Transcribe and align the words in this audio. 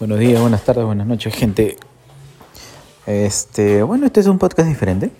Buenos 0.00 0.18
días, 0.18 0.40
buenas 0.40 0.64
tardes, 0.64 0.84
buenas 0.84 1.06
noches, 1.06 1.32
gente. 1.32 1.76
Este, 3.06 3.84
bueno, 3.84 4.06
este 4.06 4.18
es 4.18 4.26
un 4.26 4.40
podcast 4.40 4.68
diferente. 4.68 5.12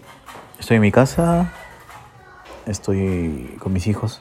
Estoy 0.58 0.77
en 0.77 0.81
mi 0.83 0.91
casa, 0.91 1.52
estoy 2.67 3.57
con 3.60 3.73
mis 3.73 3.87
hijos. 3.87 4.21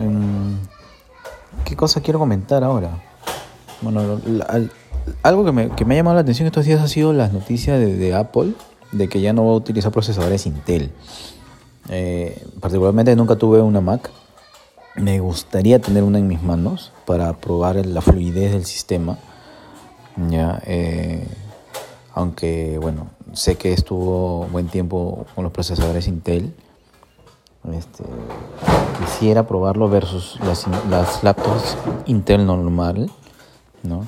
Em, 0.00 0.56
¿Qué 1.66 1.76
cosa 1.76 2.00
quiero 2.00 2.18
comentar 2.18 2.64
ahora? 2.64 3.02
Bueno, 3.82 4.18
algo 5.22 5.44
que 5.44 5.52
me, 5.52 5.68
que 5.72 5.84
me, 5.84 5.94
ha 5.94 5.98
llamado 5.98 6.14
la 6.14 6.22
atención 6.22 6.46
estos 6.46 6.64
días 6.64 6.80
ha 6.80 6.88
sido 6.88 7.12
las 7.12 7.34
noticias 7.34 7.78
de, 7.78 8.14
Apple 8.14 8.54
de 8.90 9.08
que 9.10 9.20
ya 9.20 9.34
no 9.34 9.44
va 9.44 9.52
a 9.52 9.56
utilizar 9.56 9.92
procesadores 9.92 10.46
Intel. 10.46 10.92
Eh, 11.90 12.42
particularmente 12.58 13.14
nunca 13.16 13.36
tuve 13.36 13.60
una 13.60 13.82
Mac. 13.82 14.10
Me 14.96 15.20
gustaría 15.20 15.78
tener 15.78 16.02
una 16.02 16.18
en 16.18 16.26
mis 16.26 16.42
manos 16.42 16.92
para 17.04 17.32
probar 17.34 17.84
la 17.84 18.00
fluidez 18.00 18.52
del 18.52 18.64
sistema. 18.64 19.18
Ya, 20.30 20.62
eh, 20.64 21.26
aunque 22.14 22.78
bueno, 22.80 23.08
sé 23.34 23.56
que 23.56 23.74
estuvo 23.74 24.46
buen 24.46 24.68
tiempo 24.68 25.26
con 25.34 25.44
los 25.44 25.52
procesadores 25.52 26.08
Intel. 26.08 26.54
Este, 27.72 28.04
quisiera 29.00 29.46
probarlo 29.46 29.88
versus 29.88 30.38
las, 30.40 30.66
las 30.88 31.22
laptops 31.22 31.76
Intel 32.06 32.46
normal, 32.46 33.10
¿no? 33.82 34.06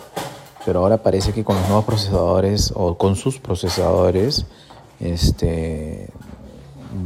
Pero 0.64 0.80
ahora 0.80 0.98
parece 0.98 1.32
que 1.32 1.44
con 1.44 1.56
los 1.56 1.66
nuevos 1.66 1.84
procesadores 1.84 2.72
o 2.74 2.96
con 2.96 3.16
sus 3.16 3.38
procesadores, 3.38 4.46
este, 5.00 6.08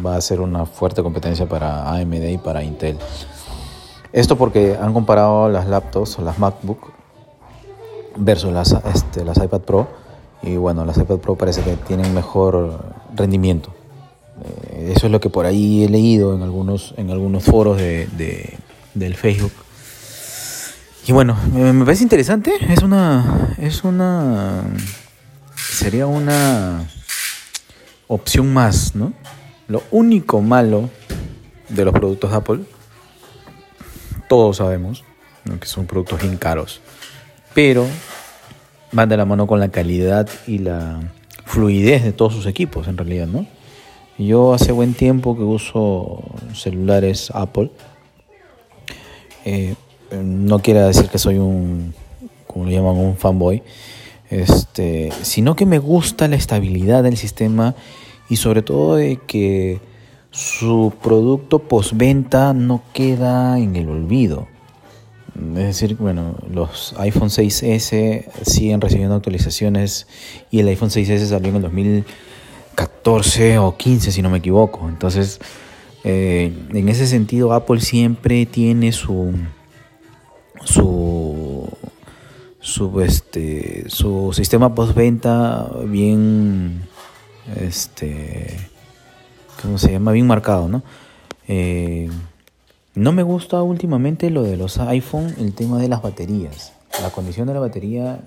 va 0.04 0.16
a 0.16 0.20
ser 0.20 0.40
una 0.40 0.66
fuerte 0.66 1.02
competencia 1.02 1.48
para 1.48 1.92
AMD 1.92 2.28
y 2.28 2.38
para 2.38 2.62
Intel. 2.62 2.98
Esto 4.12 4.37
porque 4.37 4.77
han 4.80 4.93
comparado 4.93 5.48
las 5.48 5.66
laptops 5.66 6.19
o 6.19 6.23
las 6.23 6.39
MacBook 6.39 6.93
versus 8.16 8.52
las, 8.52 8.73
este, 8.95 9.25
las 9.25 9.38
iPad 9.38 9.60
Pro 9.60 9.88
y 10.43 10.57
bueno, 10.57 10.85
las 10.85 10.99
iPad 10.99 11.19
Pro 11.19 11.37
parece 11.37 11.63
que 11.63 11.77
tienen 11.77 12.13
mejor 12.15 12.85
rendimiento. 13.15 13.71
Eh, 14.45 14.93
eso 14.96 15.07
es 15.07 15.13
lo 15.13 15.21
que 15.21 15.30
por 15.30 15.46
ahí 15.46 15.85
he 15.85 15.88
leído 15.88 16.35
en 16.35 16.43
algunos, 16.43 16.95
en 16.96 17.10
algunos 17.10 17.43
foros 17.45 17.79
de, 17.79 18.07
de 18.09 18.59
del 18.95 19.15
Facebook. 19.15 19.52
Y 21.07 21.13
bueno, 21.13 21.37
me, 21.52 21.85
parece 21.85 22.02
interesante. 22.02 22.52
Es 22.69 22.82
una. 22.82 23.54
Es 23.59 23.85
una. 23.85 24.63
Sería 25.57 26.07
una 26.07 26.88
opción 28.09 28.52
más, 28.52 28.95
¿no? 28.95 29.13
Lo 29.69 29.82
único 29.91 30.41
malo 30.41 30.91
de 31.69 31.85
los 31.85 31.95
productos 31.95 32.32
Apple, 32.32 32.60
todos 34.33 34.57
sabemos 34.57 35.05
que 35.61 35.66
son 35.66 35.85
productos 35.85 36.23
bien 36.23 36.38
caros, 36.38 36.80
pero 37.52 37.87
van 38.91 39.11
de 39.11 39.19
la 39.19 39.27
mano 39.27 39.47
con 39.47 39.61
la 39.61 39.69
calidad 39.69 40.27
y 40.47 40.57
la 40.57 41.01
fluidez 41.45 42.02
de 42.02 42.13
todos 42.13 42.33
sus 42.33 42.47
equipos 42.47 42.88
en 42.88 42.97
realidad, 42.97 43.27
¿no? 43.27 43.45
Yo 44.16 44.55
hace 44.55 44.73
buen 44.73 44.95
tiempo 44.95 45.37
que 45.37 45.43
uso 45.43 46.23
celulares 46.55 47.30
Apple. 47.35 47.73
Eh, 49.45 49.75
no 50.13 50.60
quiere 50.60 50.80
decir 50.80 51.10
que 51.10 51.19
soy 51.19 51.37
un, 51.37 51.93
como 52.47 52.65
lo 52.65 52.71
llaman, 52.71 52.97
un 52.97 53.19
fanboy, 53.19 53.63
este, 54.30 55.13
sino 55.21 55.57
que 55.57 55.66
me 55.66 55.79
gusta 55.79 56.27
la 56.27 56.37
estabilidad 56.37 57.03
del 57.03 57.19
sistema 57.19 57.75
y 58.30 58.37
sobre 58.37 58.63
todo 58.63 58.97
de 58.97 59.19
que 59.27 59.79
su 60.33 60.93
producto 61.02 61.61
postventa 61.61 62.52
no 62.55 62.83
queda 62.93 63.59
en 63.59 63.77
el 63.77 63.88
olvido. 63.88 64.49
Es 65.34 65.55
decir, 65.55 65.97
bueno, 65.97 66.37
los 66.50 66.94
iPhone 66.99 67.28
6S 67.28 68.25
siguen 68.43 68.81
recibiendo 68.81 69.15
actualizaciones 69.15 70.06
y 70.50 70.60
el 70.60 70.69
iPhone 70.69 70.91
6S 70.91 71.27
salió 71.27 71.50
en 71.50 71.56
el 71.56 71.62
2014 71.62 73.59
o 73.59 73.76
15 73.76 74.10
si 74.10 74.22
no 74.22 74.31
me 74.31 74.38
equivoco. 74.38 74.88
Entonces, 74.88 75.38
eh, 76.04 76.53
en 76.71 76.88
ese 76.88 77.06
sentido, 77.06 77.53
Apple 77.53 77.81
siempre 77.81 78.47
tiene 78.47 78.92
su 78.92 79.34
su 80.65 81.69
su 82.60 83.00
este 83.00 83.91
su 83.91 84.32
sistema 84.32 84.75
postventa 84.75 85.69
bien 85.84 86.82
este, 87.56 88.56
¿cómo 89.62 89.78
se 89.78 89.92
llama? 89.92 90.12
Bien 90.12 90.26
marcado, 90.26 90.68
¿no? 90.68 90.82
Eh, 91.48 92.10
no 92.94 93.12
me 93.12 93.22
gusta 93.22 93.62
últimamente 93.62 94.30
lo 94.30 94.42
de 94.42 94.56
los 94.56 94.78
iPhone, 94.78 95.34
el 95.38 95.54
tema 95.54 95.78
de 95.78 95.88
las 95.88 96.02
baterías. 96.02 96.72
La 97.00 97.10
condición 97.10 97.46
de 97.46 97.54
la 97.54 97.60
batería 97.60 98.20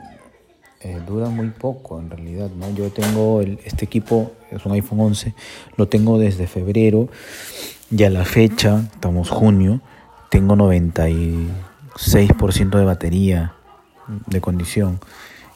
eh, 0.82 1.00
dura 1.06 1.30
muy 1.30 1.50
poco 1.50 2.00
en 2.00 2.10
realidad, 2.10 2.50
¿no? 2.50 2.74
Yo 2.74 2.92
tengo 2.92 3.42
este 3.42 3.86
equipo, 3.86 4.32
es 4.50 4.66
un 4.66 4.72
iPhone 4.72 5.00
11, 5.00 5.36
lo 5.78 5.88
tengo 5.88 6.18
desde 6.18 6.48
febrero 6.48 7.10
y 7.92 8.04
a 8.04 8.10
la 8.10 8.26
fecha, 8.26 8.90
estamos 8.94 9.30
junio, 9.30 9.82
tengo 10.30 10.56
96% 10.56 12.78
de 12.78 12.86
batería 12.86 13.54
de 14.28 14.42
condición 14.42 15.00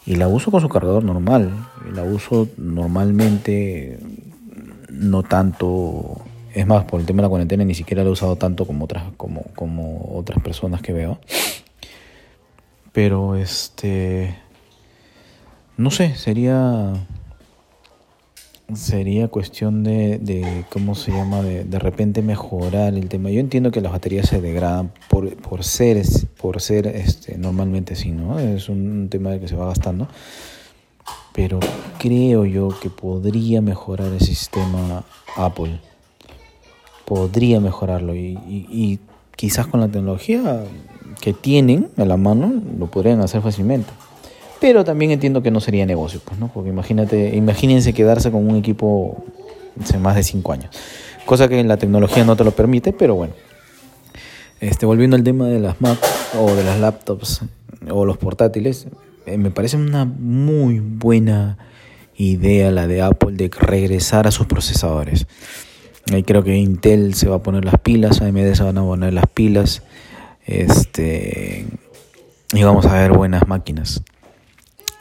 y 0.06 0.16
la 0.16 0.28
uso 0.28 0.51
con 0.51 0.61
su 0.61 0.69
cargador 0.69 1.03
normal. 1.03 1.51
La 1.94 2.03
uso 2.03 2.47
normalmente, 2.57 4.00
no 5.00 5.24
tanto. 5.24 6.22
Es 6.54 6.68
más, 6.68 6.84
por 6.86 7.00
el 7.00 7.06
tema 7.06 7.18
de 7.18 7.24
la 7.24 7.30
cuarentena 7.30 7.64
ni 7.64 7.76
siquiera 7.76 8.04
la 8.04 8.10
he 8.10 8.12
usado 8.12 8.36
tanto 8.36 8.66
como 8.66 8.86
otras, 8.86 9.04
como, 9.18 9.44
como 9.56 10.12
otras 10.16 10.42
personas 10.42 10.82
que 10.82 10.94
veo. 10.94 11.20
Pero 12.92 13.36
este. 13.36 14.36
No 15.78 15.92
sé, 15.92 16.16
sería 16.16 16.94
sería 18.76 19.28
cuestión 19.30 19.84
de, 19.84 20.20
de 20.20 20.66
¿cómo 20.70 20.96
se 20.96 21.12
llama? 21.12 21.42
De, 21.42 21.64
de 21.64 21.80
repente 21.80 22.22
mejorar 22.22 22.94
el 22.94 23.08
tema. 23.09 23.30
Yo 23.30 23.40
entiendo 23.40 23.72
que 23.72 23.82
las 23.82 23.92
baterías 23.92 24.28
se 24.28 24.42
degradan 24.42 24.92
por, 25.09 25.36
por 25.38 25.64
ser, 25.64 26.04
por 26.40 26.62
ser 26.62 26.88
este, 26.88 27.38
normalmente 27.38 27.94
así, 27.94 28.12
¿no? 28.12 28.40
Es 28.40 28.70
un 28.70 29.09
tema 29.09 29.38
que 29.40 29.48
se 29.48 29.56
va 29.56 29.68
gastando. 29.68 30.08
Pero 31.34 31.59
creo 31.97 32.45
yo 32.45 32.69
que 32.81 32.90
podría 32.90 33.62
mejorar 33.62 34.12
el 34.12 34.22
sistema 34.22 35.03
Apple. 35.35 35.79
Podría 37.06 37.59
mejorarlo 37.59 38.16
y, 38.16 38.38
y, 38.47 39.00
quizás 39.35 39.67
con 39.67 39.79
la 39.79 39.88
tecnología 39.88 40.63
que 41.22 41.34
tienen 41.34 41.90
a 41.97 42.06
la 42.06 42.17
mano 42.17 42.53
lo 42.78 42.88
podrían 42.88 43.22
hacer 43.22 43.41
fácilmente. 43.41 43.90
Pero 44.59 44.84
también 44.84 45.12
entiendo 45.12 45.41
que 45.41 45.51
no 45.51 45.62
sería 45.62 45.85
negocio, 45.85 46.19
pues, 46.23 46.40
¿no? 46.40 46.50
Porque 46.53 46.69
imagínate, 46.69 47.35
imagínense 47.35 47.94
quedarse 47.94 48.31
con 48.31 48.47
un 48.47 48.57
equipo 48.57 49.23
hace 49.81 49.97
más 49.97 50.16
de 50.16 50.23
cinco 50.23 50.51
años. 50.51 50.75
Cosa 51.25 51.47
que 51.47 51.63
la 51.63 51.78
tecnología 51.78 52.25
no 52.25 52.35
te 52.35 52.44
lo 52.44 52.51
permite, 52.51 52.91
pero 52.91 53.16
bueno. 53.16 53.34
Este, 54.59 54.85
volviendo 54.85 55.16
al 55.16 55.23
tema 55.23 55.47
de 55.47 55.59
las 55.59 55.79
Mac 55.79 55.97
o 56.38 56.53
de 56.53 56.63
las 56.66 56.79
laptops 56.79 57.41
o 57.90 58.03
los 58.03 58.17
portátiles, 58.17 58.88
me 59.38 59.51
parece 59.51 59.78
una 59.78 60.06
muy 60.06 60.79
buena 60.79 61.57
idea 62.16 62.72
la 62.72 62.88
de 62.88 63.01
Apple 63.01 63.34
de 63.34 63.50
regresar 63.50 64.28
a 64.28 64.31
sus 64.31 64.47
procesadores. 64.47 65.28
Ahí 66.12 66.23
creo 66.23 66.44
que 66.44 66.56
Intel 66.57 67.13
se 67.13 67.29
va 67.29 67.38
a 67.38 67.44
poner 67.44 67.66
las 67.66 67.79
pilas, 67.79 68.22
AMD 68.22 68.53
se 68.53 68.63
van 68.63 68.78
a 68.78 68.81
poner 68.81 69.13
las 69.13 69.28
pilas. 69.28 69.84
Este, 70.45 71.67
y 72.53 72.63
vamos 72.63 72.85
a 72.85 72.94
ver 72.94 73.13
buenas 73.13 73.47
máquinas. 73.47 74.01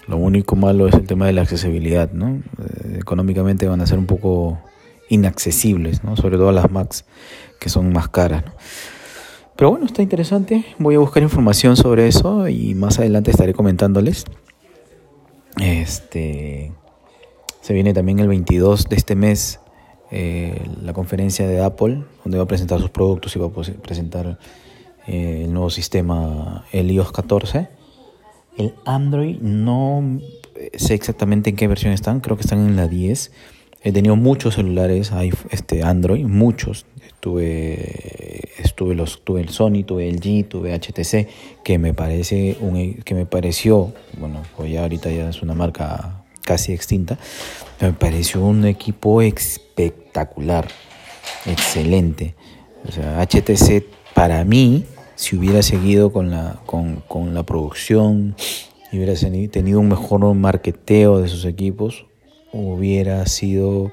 Lo 0.07 0.17
único 0.17 0.57
malo 0.57 0.89
es 0.89 0.95
el 0.95 1.07
tema 1.07 1.27
de 1.27 1.33
la 1.33 1.43
accesibilidad, 1.43 2.13
¿no? 2.13 2.41
Eh, 2.63 2.99
económicamente 2.99 3.67
van 3.67 3.81
a 3.81 3.87
ser 3.87 3.99
un 3.99 4.07
poco 4.07 4.59
inaccesibles, 5.09 6.05
¿no? 6.05 6.17
Sobre 6.17 6.37
todo 6.37 6.53
las 6.53 6.71
Macs, 6.71 7.05
que 7.59 7.69
son 7.69 7.93
más 7.93 8.09
caras, 8.09 8.45
Pero 9.59 9.71
bueno, 9.71 9.87
está 9.87 10.03
interesante. 10.03 10.65
Voy 10.79 10.95
a 10.95 11.01
buscar 11.01 11.21
información 11.23 11.77
sobre 11.77 12.07
eso 12.07 12.47
y 12.47 12.77
más 12.77 13.01
adelante 13.01 13.33
estaré 13.33 13.53
comentándoles. 13.53 14.25
Este 15.61 16.73
se 17.61 17.75
viene 17.75 17.93
también 17.93 18.21
el 18.21 18.29
22 18.29 18.89
de 18.89 18.95
este 18.95 19.17
mes 19.17 19.59
eh, 20.13 20.63
la 20.81 20.93
conferencia 20.93 21.49
de 21.49 21.61
Apple, 21.63 22.05
donde 22.23 22.39
va 22.39 22.45
a 22.45 22.47
presentar 22.47 22.79
sus 22.81 22.91
productos 22.91 23.35
y 23.35 23.41
va 23.41 23.47
a 23.47 23.83
presentar 23.83 24.39
eh, 25.09 25.43
el 25.45 25.53
nuevo 25.53 25.71
sistema, 25.71 26.65
el 26.73 26.91
iOS 26.93 27.11
14 27.11 27.69
el 28.59 28.75
Android 28.85 29.39
no 29.41 30.21
sé 30.77 30.95
exactamente 30.95 31.51
en 31.51 31.57
qué 31.57 31.69
versión 31.69 31.93
están, 31.93 32.21
creo 32.21 32.37
que 32.37 32.43
están 32.43 32.59
en 32.59 32.77
la 32.77 32.89
10. 32.89 33.33
He 33.83 33.93
tenido 33.93 34.17
muchos 34.17 34.55
celulares 34.57 35.13
este 35.51 35.83
Android, 35.83 36.25
muchos. 36.25 36.87
Tuve 37.21 38.49
estuve 38.59 38.95
los 38.95 39.25
tuve 39.25 39.41
el 39.41 39.49
Sony, 39.49 39.85
tuve 39.85 40.09
el 40.09 40.21
G, 40.21 40.47
tuve 40.47 40.75
HTC, 40.79 41.29
que 41.63 41.79
me 41.79 41.95
parece 41.95 42.57
un 42.61 42.95
que 43.05 43.15
me 43.15 43.27
pareció, 43.27 43.93
bueno, 44.19 44.43
pues 44.57 44.71
ya 44.71 44.83
ahorita 44.83 45.11
ya 45.11 45.29
es 45.29 45.43
una 45.43 45.55
marca 45.55 46.25
casi 46.43 46.73
extinta, 46.73 47.19
me 47.81 47.93
pareció 47.93 48.45
un 48.45 48.65
equipo 48.67 49.23
espectacular, 49.23 50.69
excelente. 51.47 52.35
O 52.87 52.93
sea, 52.93 53.21
HTC 53.21 53.85
para 54.15 54.45
mí 54.45 54.85
si 55.19 55.37
hubiera 55.37 55.63
seguido 55.63 56.13
con 56.13 56.31
la, 56.31 56.61
con, 56.65 57.03
con 57.09 57.35
la 57.35 57.43
producción 57.43 58.37
y 58.93 58.99
hubiera 58.99 59.15
tenido 59.51 59.81
un 59.81 59.89
mejor 59.89 60.33
marketeo 60.35 61.21
de 61.21 61.27
sus 61.27 61.45
equipos, 61.45 62.07
hubiera 62.53 63.27
sido, 63.27 63.91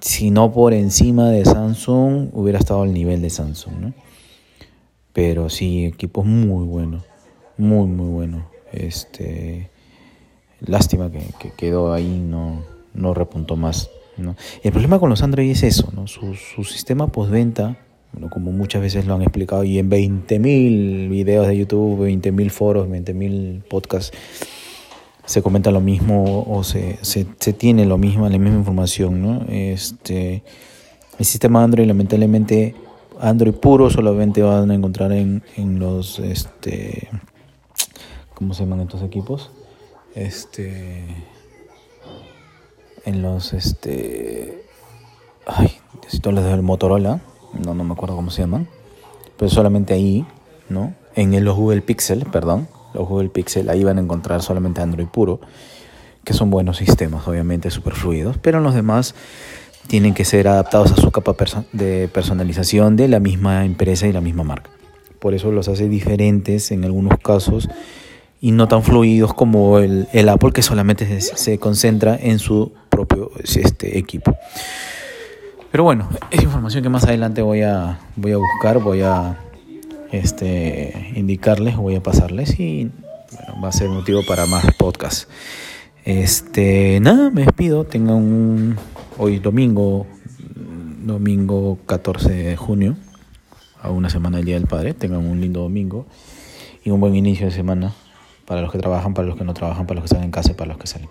si 0.00 0.30
no 0.30 0.52
por 0.52 0.74
encima 0.74 1.30
de 1.30 1.44
Samsung, 1.44 2.30
hubiera 2.32 2.58
estado 2.58 2.82
al 2.82 2.92
nivel 2.92 3.22
de 3.22 3.30
Samsung, 3.30 3.74
¿no? 3.78 3.94
Pero 5.12 5.50
sí, 5.50 5.84
equipos 5.84 6.24
muy 6.24 6.64
buenos, 6.64 7.04
muy, 7.58 7.86
muy 7.86 8.08
buenos. 8.08 8.44
Este, 8.72 9.68
lástima 10.60 11.10
que, 11.10 11.52
quedó 11.56 11.92
ahí, 11.92 12.18
no, 12.18 12.62
no 12.94 13.12
repuntó 13.12 13.56
más. 13.56 13.90
¿no? 14.16 14.36
El 14.62 14.72
problema 14.72 14.98
con 14.98 15.10
los 15.10 15.22
Android 15.22 15.50
es 15.50 15.62
eso, 15.62 15.90
¿no? 15.94 16.06
su, 16.06 16.34
su 16.34 16.64
sistema 16.64 17.08
postventa 17.08 17.76
bueno, 18.12 18.28
como 18.28 18.52
muchas 18.52 18.82
veces 18.82 19.06
lo 19.06 19.14
han 19.14 19.22
explicado, 19.22 19.64
y 19.64 19.78
en 19.78 19.90
20.000 19.90 21.08
videos 21.08 21.46
de 21.46 21.56
YouTube, 21.56 22.06
20.000 22.06 22.50
foros, 22.50 22.88
20.000 22.88 23.62
podcasts, 23.64 24.16
se 25.24 25.42
comenta 25.42 25.70
lo 25.70 25.80
mismo 25.80 26.44
o 26.48 26.64
se, 26.64 26.98
se, 27.02 27.24
tiene 27.24 27.86
lo 27.86 27.98
mismo, 27.98 28.28
la 28.28 28.38
misma 28.38 28.58
información. 28.58 29.22
¿no? 29.22 29.44
Este, 29.48 30.42
el 31.18 31.24
sistema 31.24 31.62
Android, 31.62 31.86
lamentablemente, 31.86 32.74
Android 33.20 33.54
puro 33.54 33.88
solamente 33.90 34.42
van 34.42 34.70
a 34.70 34.74
encontrar 34.74 35.12
en, 35.12 35.42
en 35.56 35.78
los, 35.78 36.18
este, 36.18 37.08
¿cómo 38.34 38.54
se 38.54 38.64
llaman 38.64 38.80
estos 38.80 39.02
equipos? 39.02 39.50
Este, 40.14 41.04
en 43.04 43.22
los, 43.22 43.52
este, 43.52 44.64
ay, 45.46 45.70
necesito 46.02 46.32
las 46.32 46.44
del 46.44 46.62
Motorola 46.62 47.20
no, 47.52 47.74
no 47.74 47.84
me 47.84 47.92
acuerdo 47.92 48.16
cómo 48.16 48.30
se 48.30 48.42
llaman, 48.42 48.68
pero 49.36 49.50
solamente 49.50 49.94
ahí, 49.94 50.26
¿no? 50.68 50.94
En 51.14 51.44
los 51.44 51.56
Google 51.56 51.82
Pixel, 51.82 52.24
perdón, 52.26 52.68
los 52.94 53.08
Google 53.08 53.28
Pixel, 53.28 53.70
ahí 53.70 53.84
van 53.84 53.98
a 53.98 54.00
encontrar 54.00 54.42
solamente 54.42 54.80
Android 54.80 55.06
puro, 55.06 55.40
que 56.24 56.32
son 56.32 56.50
buenos 56.50 56.76
sistemas, 56.76 57.26
obviamente, 57.26 57.70
super 57.70 57.94
fluidos, 57.94 58.38
pero 58.38 58.60
los 58.60 58.74
demás 58.74 59.14
tienen 59.86 60.14
que 60.14 60.24
ser 60.24 60.48
adaptados 60.48 60.92
a 60.92 60.96
su 60.96 61.10
capa 61.10 61.34
de 61.72 62.08
personalización 62.08 62.96
de 62.96 63.08
la 63.08 63.20
misma 63.20 63.64
empresa 63.64 64.06
y 64.06 64.12
la 64.12 64.20
misma 64.20 64.44
marca. 64.44 64.70
Por 65.18 65.34
eso 65.34 65.52
los 65.52 65.68
hace 65.68 65.88
diferentes 65.88 66.70
en 66.72 66.84
algunos 66.84 67.18
casos 67.18 67.68
y 68.40 68.50
no 68.50 68.66
tan 68.66 68.82
fluidos 68.82 69.34
como 69.34 69.78
el, 69.78 70.28
Apple 70.28 70.52
que 70.52 70.62
solamente 70.62 71.06
se, 71.06 71.36
se, 71.36 71.58
concentra 71.58 72.16
en 72.20 72.40
su 72.40 72.72
propio 72.88 73.30
este, 73.38 73.98
equipo. 73.98 74.36
Pero 75.70 75.84
bueno, 75.84 76.08
es 76.30 76.42
información 76.42 76.82
que 76.82 76.88
más 76.88 77.04
adelante 77.04 77.40
voy 77.40 77.62
a, 77.62 78.00
voy 78.16 78.32
a 78.32 78.36
buscar, 78.36 78.78
voy 78.80 79.02
a 79.02 79.38
este, 80.12 81.12
indicarles, 81.16 81.76
voy 81.76 81.96
a 81.96 82.02
pasarles 82.02 82.60
y 82.60 82.90
va 83.62 83.68
a 83.68 83.72
ser 83.72 83.88
motivo 83.88 84.22
para 84.26 84.46
más 84.46 84.64
podcasts. 84.76 85.26
Este, 86.04 87.00
nada, 87.00 87.30
me 87.30 87.44
despido. 87.44 87.84
Tengan 87.84 88.16
un 88.16 88.76
hoy 89.18 89.38
domingo, 89.38 90.06
domingo 91.04 91.78
14 91.86 92.32
de 92.32 92.56
junio, 92.56 92.96
a 93.80 93.90
una 93.90 94.10
semana 94.10 94.36
del 94.36 94.46
Día 94.46 94.56
del 94.56 94.66
Padre. 94.66 94.94
Tengan 94.94 95.26
un 95.26 95.40
lindo 95.40 95.60
domingo 95.60 96.06
y 96.84 96.90
un 96.90 97.00
buen 97.00 97.14
inicio 97.14 97.46
de 97.46 97.52
semana 97.52 97.94
para 98.46 98.60
los 98.60 98.70
que 98.70 98.78
trabajan, 98.78 99.14
para 99.14 99.28
los 99.28 99.36
que 99.36 99.44
no 99.44 99.54
trabajan, 99.54 99.86
para 99.86 100.00
los 100.00 100.04
que 100.08 100.14
están 100.14 100.24
en 100.24 100.30
casa 100.30 100.52
y 100.52 100.54
para 100.54 100.68
los 100.68 100.78
que 100.78 100.86
salen. 100.86 101.08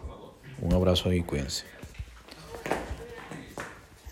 Un 0.61 0.73
abrazo 0.73 1.11
y 1.11 1.21
cuídense. 1.21 1.65